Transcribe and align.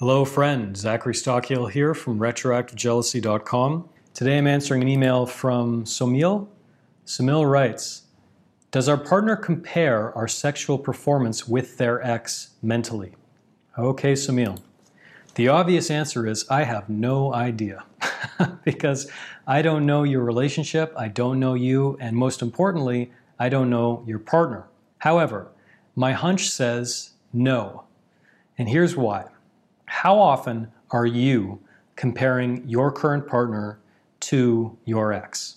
Hello, 0.00 0.24
friend. 0.24 0.78
Zachary 0.78 1.12
Stockill 1.12 1.70
here 1.70 1.92
from 1.92 2.18
retroactivejealousy.com. 2.18 3.86
Today 4.14 4.38
I'm 4.38 4.46
answering 4.46 4.80
an 4.80 4.88
email 4.88 5.26
from 5.26 5.84
Samil. 5.84 6.48
Samil 7.04 7.46
writes 7.46 8.04
Does 8.70 8.88
our 8.88 8.96
partner 8.96 9.36
compare 9.36 10.16
our 10.16 10.26
sexual 10.26 10.78
performance 10.78 11.46
with 11.46 11.76
their 11.76 12.02
ex 12.02 12.54
mentally? 12.62 13.12
Okay, 13.76 14.14
Samil. 14.14 14.62
The 15.34 15.48
obvious 15.48 15.90
answer 15.90 16.26
is 16.26 16.48
I 16.48 16.62
have 16.62 16.88
no 16.88 17.34
idea 17.34 17.84
because 18.64 19.06
I 19.46 19.60
don't 19.60 19.84
know 19.84 20.04
your 20.04 20.24
relationship, 20.24 20.94
I 20.96 21.08
don't 21.08 21.38
know 21.38 21.52
you, 21.52 21.98
and 22.00 22.16
most 22.16 22.40
importantly, 22.40 23.12
I 23.38 23.50
don't 23.50 23.68
know 23.68 24.02
your 24.06 24.18
partner. 24.18 24.66
However, 25.00 25.48
my 25.94 26.12
hunch 26.12 26.48
says 26.48 27.10
no. 27.34 27.84
And 28.56 28.66
here's 28.70 28.96
why. 28.96 29.26
How 29.90 30.18
often 30.18 30.68
are 30.92 31.04
you 31.04 31.60
comparing 31.96 32.66
your 32.66 32.92
current 32.92 33.26
partner 33.26 33.80
to 34.20 34.78
your 34.84 35.12
ex? 35.12 35.56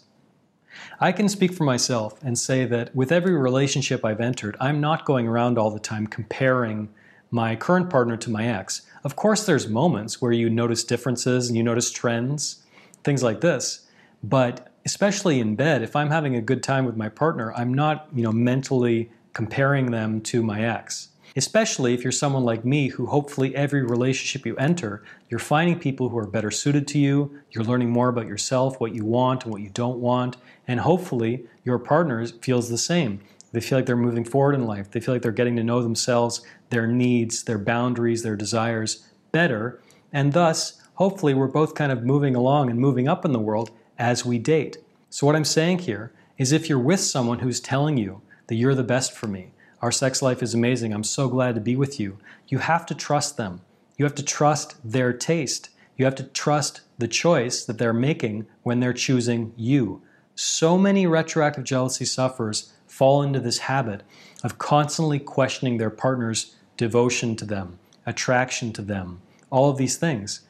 I 1.00 1.12
can 1.12 1.30
speak 1.30 1.54
for 1.54 1.64
myself 1.64 2.22
and 2.24 2.38
say 2.38 2.66
that 2.66 2.94
with 2.96 3.12
every 3.12 3.38
relationship 3.38 4.04
I've 4.04 4.20
entered, 4.20 4.58
I'm 4.60 4.82
not 4.82 5.06
going 5.06 5.28
around 5.28 5.60
all 5.60 5.70
the 5.70 5.80
time 5.80 6.08
comparing 6.08 6.90
my 7.30 7.56
current 7.56 7.92
partner 7.92 8.18
to 8.18 8.32
my 8.32 8.48
ex. 8.48 8.82
Of 9.04 9.16
course, 9.16 9.46
there's 9.46 9.70
moments 9.70 10.20
where 10.20 10.32
you 10.32 10.50
notice 10.50 10.84
differences 10.84 11.48
and 11.48 11.56
you 11.56 11.64
notice 11.64 11.92
trends, 11.92 12.66
things 13.04 13.22
like 13.22 13.40
this. 13.40 13.88
But 14.24 14.74
especially 14.84 15.40
in 15.40 15.56
bed, 15.56 15.84
if 15.84 15.96
I'm 15.96 16.10
having 16.10 16.36
a 16.36 16.42
good 16.42 16.64
time 16.64 16.86
with 16.86 16.98
my 16.98 17.08
partner, 17.08 17.54
I'm 17.54 17.74
not, 17.74 18.08
you 18.14 18.24
know, 18.24 18.34
mentally 18.34 19.12
comparing 19.32 19.92
them 19.92 20.22
to 20.22 20.42
my 20.42 20.66
ex. 20.66 21.10
Especially 21.36 21.94
if 21.94 22.04
you're 22.04 22.12
someone 22.12 22.44
like 22.44 22.64
me 22.64 22.90
who 22.90 23.08
hopefully 23.08 23.56
every 23.56 23.82
relationship 23.82 24.46
you 24.46 24.56
enter, 24.58 25.04
you're 25.30 25.40
finding 25.40 25.80
people 25.80 26.10
who 26.10 26.18
are 26.18 26.28
better 26.28 26.52
suited 26.52 26.88
to 26.90 27.00
you, 27.00 27.40
you're 27.52 27.64
learning 27.64 27.90
more 27.90 28.10
about 28.10 28.28
yourself, 28.28 28.80
what 28.80 28.94
you 28.94 29.04
want 29.04 29.44
and 29.44 29.52
what 29.52 29.62
you 29.62 29.70
don't 29.70 30.00
want, 30.00 30.38
and 30.68 30.80
hopefully 30.80 31.46
your 31.64 31.80
partner 31.80 32.26
feels 32.28 32.70
the 32.70 32.78
same. 32.78 33.20
They 33.52 33.62
feel 33.62 33.78
like 33.78 33.86
they're 33.86 33.96
moving 33.96 34.26
forward 34.26 34.56
in 34.56 34.66
life. 34.66 34.92
They 34.92 35.00
feel 35.00 35.14
like 35.14 35.22
they're 35.22 35.32
getting 35.32 35.56
to 35.58 35.64
know 35.64 35.82
themselves, 35.82 36.42
their 36.70 36.88
needs, 36.88 37.44
their 37.44 37.60
boundaries, 37.60 38.24
their 38.24 38.36
desires 38.36 39.08
better. 39.32 39.80
And 40.12 40.34
thus, 40.34 40.82
hopefully, 40.96 41.34
we're 41.34 41.48
both 41.48 41.76
kind 41.76 41.92
of 41.92 42.04
moving 42.04 42.36
along 42.36 42.70
and 42.70 42.80
moving 42.80 43.08
up 43.08 43.26
in 43.26 43.32
the 43.32 43.40
world 43.40 43.70
as 43.98 44.26
we 44.26 44.40
date. 44.40 44.78
So, 45.10 45.28
what 45.28 45.36
I'm 45.36 45.46
saying 45.46 45.80
here 45.80 46.12
is 46.40 46.52
if 46.52 46.68
you're 46.68 46.80
with 46.80 47.00
someone 47.00 47.40
who's 47.40 47.60
telling 47.60 47.98
you 47.98 48.22
that 48.48 48.56
you're 48.56 48.76
the 48.76 48.84
best 48.84 49.14
for 49.14 49.28
me, 49.28 49.52
our 49.84 49.92
sex 49.92 50.22
life 50.22 50.42
is 50.42 50.54
amazing, 50.54 50.94
I'm 50.94 51.04
so 51.04 51.28
glad 51.28 51.56
to 51.56 51.62
be 51.62 51.76
with 51.76 52.00
you, 52.00 52.18
you 52.48 52.60
have 52.60 52.86
to 52.86 52.96
trust 52.96 53.36
them. 53.36 53.60
You 53.98 54.06
have 54.06 54.16
to 54.16 54.24
trust 54.24 54.78
their 54.82 55.12
taste. 55.12 55.70
You 55.98 56.06
have 56.06 56.16
to 56.16 56.24
trust 56.24 56.82
the 56.98 57.08
choice 57.10 57.66
that 57.66 57.80
they're 57.80 57.92
making 57.92 58.48
when 58.64 58.80
they're 58.80 58.94
choosing 58.94 59.52
you. 59.58 60.02
So 60.36 60.78
many 60.78 61.06
retroactive 61.06 61.66
jealousy 61.66 62.06
sufferers 62.06 62.72
fall 62.88 63.22
into 63.22 63.42
this 63.42 63.58
habit 63.58 64.04
of 64.42 64.58
constantly 64.58 65.20
questioning 65.20 65.78
their 65.78 65.90
partner's 65.90 66.56
devotion 66.78 67.36
to 67.36 67.46
them, 67.46 67.78
attraction 68.06 68.72
to 68.74 68.82
them, 68.82 69.20
all 69.50 69.70
of 69.70 69.78
these 69.78 69.98
things. 69.98 70.42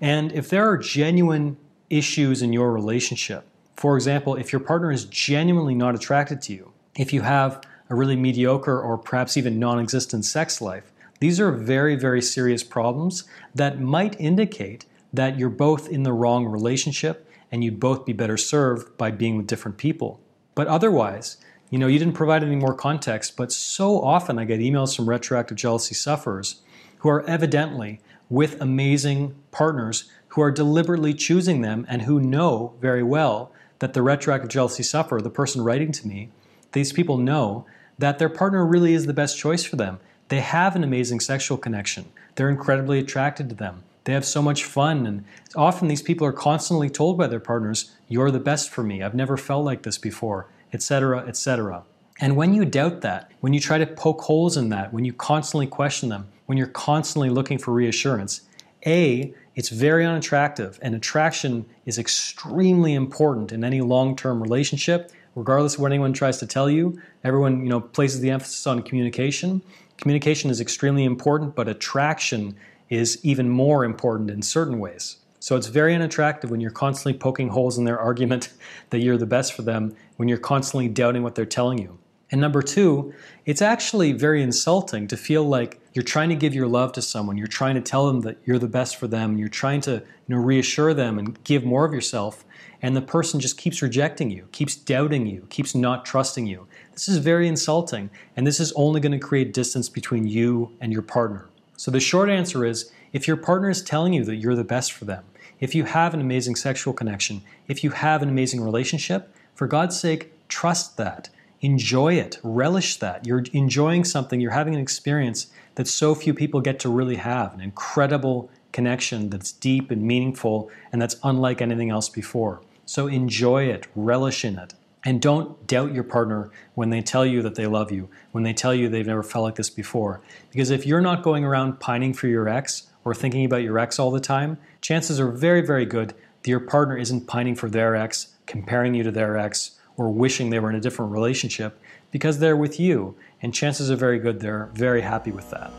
And 0.00 0.32
if 0.32 0.50
there 0.50 0.68
are 0.68 0.76
genuine 0.76 1.58
issues 1.90 2.42
in 2.42 2.52
your 2.52 2.72
relationship, 2.72 3.46
for 3.76 3.94
example, 3.94 4.34
if 4.34 4.52
your 4.52 4.60
partner 4.60 4.90
is 4.90 5.04
genuinely 5.04 5.76
not 5.76 5.94
attracted 5.94 6.42
to 6.42 6.52
you, 6.52 6.72
if 6.96 7.12
you 7.12 7.22
have 7.22 7.62
a 7.90 7.94
really 7.94 8.16
mediocre 8.16 8.80
or 8.80 8.96
perhaps 8.96 9.36
even 9.36 9.58
non 9.58 9.78
existent 9.78 10.24
sex 10.24 10.60
life, 10.60 10.90
these 11.18 11.38
are 11.38 11.52
very, 11.52 11.96
very 11.96 12.22
serious 12.22 12.62
problems 12.62 13.24
that 13.54 13.80
might 13.80 14.18
indicate 14.18 14.86
that 15.12 15.38
you're 15.38 15.50
both 15.50 15.88
in 15.88 16.04
the 16.04 16.12
wrong 16.12 16.46
relationship 16.46 17.28
and 17.52 17.62
you'd 17.62 17.80
both 17.80 18.06
be 18.06 18.12
better 18.12 18.36
served 18.36 18.96
by 18.96 19.10
being 19.10 19.36
with 19.36 19.46
different 19.46 19.76
people. 19.76 20.20
But 20.54 20.68
otherwise, 20.68 21.36
you 21.68 21.78
know, 21.78 21.88
you 21.88 21.98
didn't 21.98 22.14
provide 22.14 22.42
any 22.42 22.56
more 22.56 22.74
context, 22.74 23.36
but 23.36 23.52
so 23.52 24.00
often 24.00 24.38
I 24.38 24.44
get 24.44 24.60
emails 24.60 24.96
from 24.96 25.08
retroactive 25.08 25.56
jealousy 25.56 25.94
sufferers 25.94 26.62
who 26.98 27.08
are 27.08 27.26
evidently 27.26 28.00
with 28.28 28.60
amazing 28.60 29.34
partners 29.50 30.10
who 30.28 30.42
are 30.42 30.50
deliberately 30.52 31.12
choosing 31.12 31.60
them 31.60 31.84
and 31.88 32.02
who 32.02 32.20
know 32.20 32.74
very 32.80 33.02
well 33.02 33.52
that 33.80 33.94
the 33.94 34.02
retroactive 34.02 34.50
jealousy 34.50 34.82
sufferer, 34.82 35.20
the 35.20 35.30
person 35.30 35.62
writing 35.62 35.90
to 35.90 36.06
me, 36.06 36.30
these 36.72 36.92
people 36.92 37.18
know 37.18 37.66
that 38.00 38.18
their 38.18 38.28
partner 38.28 38.66
really 38.66 38.94
is 38.94 39.06
the 39.06 39.14
best 39.14 39.38
choice 39.38 39.64
for 39.64 39.76
them. 39.76 39.98
They 40.28 40.40
have 40.40 40.76
an 40.76 40.84
amazing 40.84 41.20
sexual 41.20 41.58
connection. 41.58 42.06
They're 42.34 42.50
incredibly 42.50 42.98
attracted 42.98 43.48
to 43.48 43.54
them. 43.54 43.84
They 44.04 44.12
have 44.12 44.24
so 44.24 44.42
much 44.42 44.64
fun, 44.64 45.06
and 45.06 45.24
often 45.54 45.88
these 45.88 46.02
people 46.02 46.26
are 46.26 46.32
constantly 46.32 46.88
told 46.88 47.18
by 47.18 47.26
their 47.26 47.40
partners, 47.40 47.92
You're 48.08 48.30
the 48.30 48.40
best 48.40 48.70
for 48.70 48.82
me. 48.82 49.02
I've 49.02 49.14
never 49.14 49.36
felt 49.36 49.64
like 49.64 49.82
this 49.82 49.98
before 49.98 50.48
etc., 50.72 51.26
etc. 51.26 51.82
And 52.20 52.36
when 52.36 52.54
you 52.54 52.64
doubt 52.64 53.00
that, 53.00 53.30
when 53.40 53.52
you 53.52 53.60
try 53.60 53.78
to 53.78 53.86
poke 53.86 54.20
holes 54.20 54.56
in 54.56 54.68
that, 54.70 54.92
when 54.92 55.04
you 55.04 55.12
constantly 55.12 55.66
question 55.66 56.08
them, 56.08 56.28
when 56.46 56.58
you're 56.58 56.66
constantly 56.66 57.30
looking 57.30 57.58
for 57.58 57.72
reassurance, 57.72 58.42
A, 58.86 59.34
it's 59.56 59.68
very 59.68 60.04
unattractive, 60.04 60.78
and 60.82 60.94
attraction 60.94 61.66
is 61.86 61.98
extremely 61.98 62.94
important 62.94 63.52
in 63.52 63.64
any 63.64 63.80
long 63.80 64.16
term 64.16 64.42
relationship, 64.42 65.12
regardless 65.34 65.74
of 65.74 65.80
what 65.80 65.92
anyone 65.92 66.12
tries 66.12 66.38
to 66.38 66.46
tell 66.46 66.70
you. 66.70 67.00
Everyone 67.24 67.62
you 67.62 67.68
know, 67.68 67.80
places 67.80 68.20
the 68.20 68.30
emphasis 68.30 68.66
on 68.66 68.82
communication. 68.82 69.62
Communication 69.96 70.50
is 70.50 70.60
extremely 70.60 71.04
important, 71.04 71.54
but 71.54 71.68
attraction 71.68 72.56
is 72.88 73.18
even 73.22 73.48
more 73.48 73.84
important 73.84 74.30
in 74.30 74.42
certain 74.42 74.78
ways. 74.78 75.16
So 75.38 75.56
it's 75.56 75.68
very 75.68 75.94
unattractive 75.94 76.50
when 76.50 76.60
you're 76.60 76.70
constantly 76.70 77.18
poking 77.18 77.48
holes 77.48 77.78
in 77.78 77.84
their 77.84 77.98
argument 77.98 78.52
that 78.90 78.98
you're 78.98 79.16
the 79.16 79.26
best 79.26 79.52
for 79.52 79.62
them, 79.62 79.96
when 80.16 80.28
you're 80.28 80.38
constantly 80.38 80.88
doubting 80.88 81.22
what 81.22 81.34
they're 81.34 81.46
telling 81.46 81.78
you. 81.78 81.98
And 82.30 82.40
number 82.40 82.62
two, 82.62 83.12
it's 83.44 83.60
actually 83.60 84.12
very 84.12 84.42
insulting 84.42 85.08
to 85.08 85.16
feel 85.16 85.44
like 85.44 85.80
you're 85.92 86.04
trying 86.04 86.28
to 86.28 86.36
give 86.36 86.54
your 86.54 86.68
love 86.68 86.92
to 86.92 87.02
someone, 87.02 87.36
you're 87.36 87.48
trying 87.48 87.74
to 87.74 87.80
tell 87.80 88.06
them 88.06 88.20
that 88.20 88.38
you're 88.44 88.58
the 88.58 88.68
best 88.68 88.96
for 88.96 89.08
them, 89.08 89.36
you're 89.36 89.48
trying 89.48 89.80
to 89.82 89.94
you 89.94 90.02
know, 90.28 90.36
reassure 90.36 90.94
them 90.94 91.18
and 91.18 91.42
give 91.42 91.64
more 91.64 91.84
of 91.84 91.92
yourself, 91.92 92.44
and 92.82 92.96
the 92.96 93.02
person 93.02 93.40
just 93.40 93.58
keeps 93.58 93.82
rejecting 93.82 94.30
you, 94.30 94.48
keeps 94.52 94.76
doubting 94.76 95.26
you, 95.26 95.46
keeps 95.50 95.74
not 95.74 96.04
trusting 96.04 96.46
you. 96.46 96.66
This 96.92 97.08
is 97.08 97.18
very 97.18 97.48
insulting, 97.48 98.10
and 98.36 98.46
this 98.46 98.60
is 98.60 98.72
only 98.72 99.00
going 99.00 99.12
to 99.12 99.18
create 99.18 99.52
distance 99.52 99.88
between 99.88 100.26
you 100.26 100.72
and 100.80 100.92
your 100.92 101.02
partner. 101.02 101.48
So 101.76 101.90
the 101.90 102.00
short 102.00 102.30
answer 102.30 102.64
is 102.64 102.92
if 103.12 103.26
your 103.26 103.36
partner 103.36 103.68
is 103.68 103.82
telling 103.82 104.12
you 104.12 104.24
that 104.24 104.36
you're 104.36 104.54
the 104.54 104.62
best 104.62 104.92
for 104.92 105.04
them, 105.04 105.24
if 105.58 105.74
you 105.74 105.84
have 105.84 106.14
an 106.14 106.20
amazing 106.20 106.54
sexual 106.54 106.94
connection, 106.94 107.42
if 107.66 107.82
you 107.82 107.90
have 107.90 108.22
an 108.22 108.28
amazing 108.28 108.60
relationship, 108.62 109.34
for 109.54 109.66
God's 109.66 109.98
sake, 109.98 110.32
trust 110.48 110.96
that. 110.96 111.28
Enjoy 111.62 112.14
it. 112.14 112.38
Relish 112.42 112.96
that. 112.96 113.26
You're 113.26 113.44
enjoying 113.52 114.04
something, 114.04 114.40
you're 114.40 114.52
having 114.52 114.74
an 114.74 114.80
experience 114.80 115.48
that 115.74 115.86
so 115.86 116.14
few 116.14 116.32
people 116.32 116.60
get 116.60 116.78
to 116.80 116.88
really 116.88 117.16
have 117.16 117.52
an 117.54 117.60
incredible 117.60 118.50
connection 118.72 119.28
that's 119.28 119.52
deep 119.52 119.90
and 119.90 120.02
meaningful 120.02 120.70
and 120.92 121.02
that's 121.02 121.16
unlike 121.22 121.60
anything 121.60 121.90
else 121.90 122.08
before. 122.08 122.62
So 122.86 123.06
enjoy 123.06 123.64
it, 123.64 123.86
relish 123.94 124.44
in 124.44 124.58
it. 124.58 124.74
And 125.04 125.20
don't 125.20 125.66
doubt 125.66 125.94
your 125.94 126.04
partner 126.04 126.50
when 126.74 126.90
they 126.90 127.00
tell 127.00 127.24
you 127.24 127.40
that 127.42 127.54
they 127.54 127.66
love 127.66 127.90
you, 127.90 128.08
when 128.32 128.44
they 128.44 128.52
tell 128.52 128.74
you 128.74 128.88
they've 128.88 129.06
never 129.06 129.22
felt 129.22 129.44
like 129.44 129.54
this 129.54 129.70
before. 129.70 130.20
Because 130.50 130.70
if 130.70 130.86
you're 130.86 131.00
not 131.00 131.22
going 131.22 131.44
around 131.44 131.80
pining 131.80 132.12
for 132.12 132.26
your 132.26 132.48
ex 132.48 132.88
or 133.04 133.14
thinking 133.14 133.44
about 133.44 133.62
your 133.62 133.78
ex 133.78 133.98
all 133.98 134.10
the 134.10 134.20
time, 134.20 134.58
chances 134.82 135.18
are 135.18 135.30
very, 135.30 135.62
very 135.62 135.86
good 135.86 136.14
that 136.42 136.50
your 136.50 136.60
partner 136.60 136.96
isn't 136.96 137.26
pining 137.26 137.54
for 137.54 137.70
their 137.70 137.96
ex, 137.96 138.34
comparing 138.46 138.94
you 138.94 139.02
to 139.02 139.10
their 139.10 139.38
ex, 139.38 139.79
or 140.00 140.10
wishing 140.10 140.48
they 140.48 140.58
were 140.58 140.70
in 140.70 140.76
a 140.76 140.80
different 140.80 141.12
relationship 141.12 141.78
because 142.10 142.38
they're 142.38 142.56
with 142.56 142.80
you. 142.80 143.14
And 143.42 143.52
chances 143.52 143.90
are 143.90 143.96
very 143.96 144.18
good 144.18 144.40
they're 144.40 144.70
very 144.72 145.02
happy 145.02 145.30
with 145.30 145.50
that. 145.50 145.70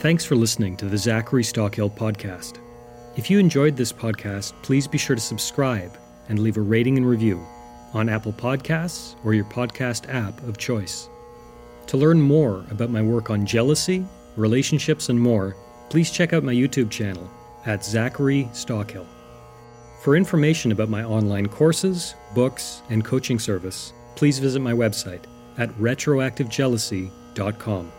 Thanks 0.00 0.24
for 0.24 0.34
listening 0.34 0.76
to 0.78 0.86
the 0.86 0.98
Zachary 0.98 1.44
Stockill 1.44 1.94
podcast. 1.94 2.58
If 3.16 3.30
you 3.30 3.38
enjoyed 3.38 3.76
this 3.76 3.92
podcast, 3.92 4.52
please 4.62 4.88
be 4.88 4.98
sure 4.98 5.14
to 5.14 5.22
subscribe 5.22 5.96
and 6.28 6.40
leave 6.40 6.56
a 6.56 6.60
rating 6.60 6.96
and 6.96 7.08
review 7.08 7.40
on 7.94 8.08
Apple 8.08 8.32
Podcasts 8.32 9.14
or 9.24 9.32
your 9.32 9.44
podcast 9.44 10.12
app 10.12 10.42
of 10.42 10.58
choice. 10.58 11.08
To 11.86 11.96
learn 11.96 12.20
more 12.20 12.64
about 12.72 12.90
my 12.90 13.00
work 13.00 13.30
on 13.30 13.46
jealousy, 13.46 14.04
relationships, 14.36 15.08
and 15.08 15.20
more, 15.20 15.56
please 15.88 16.10
check 16.10 16.32
out 16.32 16.42
my 16.42 16.52
YouTube 16.52 16.90
channel 16.90 17.30
at 17.64 17.84
Zachary 17.84 18.48
Stockill. 18.52 19.06
For 20.00 20.16
information 20.16 20.72
about 20.72 20.88
my 20.88 21.02
online 21.02 21.48
courses, 21.48 22.14
books, 22.34 22.82
and 22.88 23.04
coaching 23.04 23.40
service, 23.40 23.92
please 24.14 24.38
visit 24.38 24.60
my 24.60 24.72
website 24.72 25.24
at 25.58 25.68
retroactivejealousy.com. 25.70 27.92